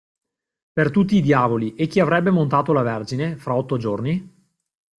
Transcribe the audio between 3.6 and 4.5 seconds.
giorni?